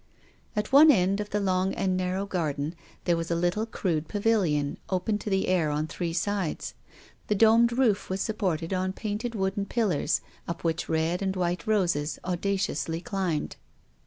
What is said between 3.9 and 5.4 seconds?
pavilion, open to